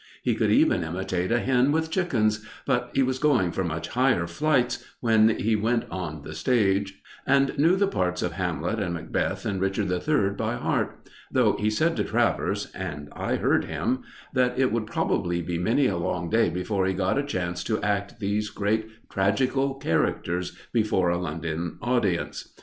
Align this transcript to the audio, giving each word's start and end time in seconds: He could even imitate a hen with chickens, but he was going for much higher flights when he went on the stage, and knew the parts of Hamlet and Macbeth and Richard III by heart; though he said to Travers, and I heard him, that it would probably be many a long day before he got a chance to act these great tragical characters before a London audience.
He 0.23 0.33
could 0.33 0.49
even 0.49 0.83
imitate 0.83 1.31
a 1.31 1.37
hen 1.39 1.71
with 1.71 1.91
chickens, 1.91 2.43
but 2.65 2.89
he 2.95 3.03
was 3.03 3.19
going 3.19 3.51
for 3.51 3.63
much 3.63 3.89
higher 3.89 4.25
flights 4.25 4.83
when 4.99 5.29
he 5.37 5.55
went 5.55 5.85
on 5.91 6.23
the 6.23 6.33
stage, 6.33 6.99
and 7.27 7.55
knew 7.59 7.75
the 7.75 7.85
parts 7.85 8.23
of 8.23 8.31
Hamlet 8.31 8.79
and 8.79 8.95
Macbeth 8.95 9.45
and 9.45 9.61
Richard 9.61 9.91
III 9.91 10.31
by 10.31 10.55
heart; 10.55 11.07
though 11.31 11.55
he 11.57 11.69
said 11.69 11.95
to 11.97 12.03
Travers, 12.03 12.71
and 12.73 13.09
I 13.13 13.35
heard 13.35 13.65
him, 13.65 14.01
that 14.33 14.57
it 14.57 14.71
would 14.71 14.87
probably 14.87 15.43
be 15.43 15.59
many 15.59 15.85
a 15.85 15.97
long 15.97 16.31
day 16.31 16.49
before 16.49 16.87
he 16.87 16.93
got 16.95 17.19
a 17.19 17.23
chance 17.23 17.63
to 17.65 17.79
act 17.83 18.19
these 18.19 18.49
great 18.49 19.07
tragical 19.07 19.75
characters 19.75 20.57
before 20.73 21.11
a 21.11 21.19
London 21.21 21.77
audience. 21.79 22.53